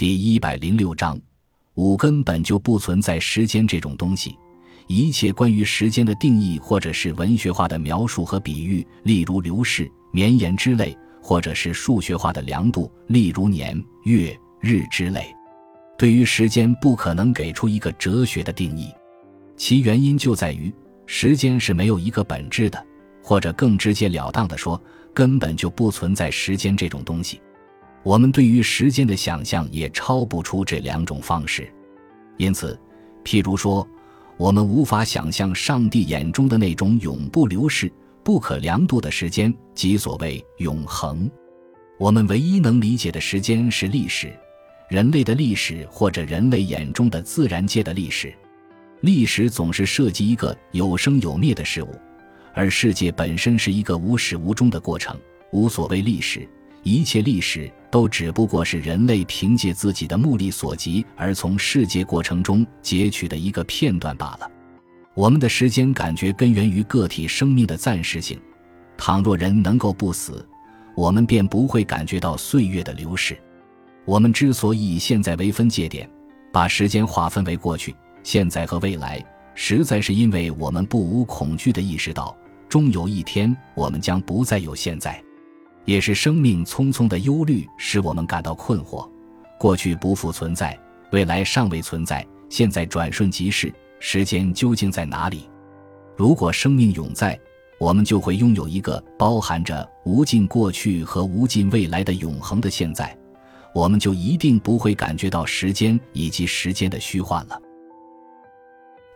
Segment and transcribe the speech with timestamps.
[0.00, 1.20] 第一百零六章，
[1.74, 4.34] 五根本就不存在时间这种东西。
[4.86, 15.26] 一切关于时间的定义，或者是文学化的描述和比喻，例如流逝、绵延之类；或者是数学化的量度，例如年、月、日之类。
[15.98, 18.88] 对于时间，不可能给出一个哲学的定义，
[19.54, 20.72] 其原因就在于
[21.04, 22.82] 时间是没有一个本质的，
[23.22, 24.82] 或者更直截了当的说。
[25.12, 27.38] 根本就不存在时间这种东西，
[28.02, 31.70] 我们对于时间的想象也超不出这两种方式。
[32.38, 32.78] 因此，
[33.24, 33.86] 譬如说，
[34.36, 37.92] 我们无法想象上帝眼中的那种永不流逝、
[38.22, 41.30] 不可量度的时间，即所谓永恒。
[41.98, 44.32] 我们唯一能理解的时间是历史，
[44.88, 48.32] 人类的历史，或者人类眼中的自然界的历史。
[49.02, 51.88] 历史总是涉及一个有生有灭的事物。
[52.54, 55.16] 而世界本身是一个无始无终的过程，
[55.52, 56.48] 无所谓历史，
[56.82, 64.50] 一切历史都只不过是人类凭借自己的目力所及而从世界过程中截取的一个片段罢了。
[65.14, 68.40] 我们的时间感觉根源于个体生命的暂时性，
[68.96, 70.46] 倘若人能够不死，
[70.94, 73.36] 我们便不会感觉到岁月的流逝。
[74.04, 76.08] 我们之所以以现在为分界点，
[76.52, 79.22] 把时间划分为过去、现在和未来。
[79.54, 82.34] 实在是因为我们不无恐惧地意识到，
[82.68, 85.22] 终有一天我们将不再有现在，
[85.90, 89.10] 也是生命匆匆的忧虑使我们感到困惑。
[89.58, 90.78] 过去不复存在，
[91.10, 95.50] 未来尚未存在，现在转瞬即逝，时间究竟在哪里？
[96.16, 97.36] 如果生命永在，
[97.80, 103.18] 我们就会拥有一个包含着无尽过去和无尽未来的永恒的现在，
[103.74, 107.60] 我们就一定不会感觉到时间以及时间的虚幻了。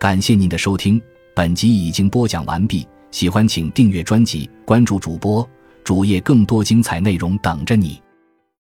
[0.01, 1.01] 感谢您的收听，
[1.37, 2.85] 本集已经播讲完毕。
[3.13, 5.49] 喜欢请订阅专辑，关注主播
[5.85, 8.03] 主页，更多精彩内容等着你。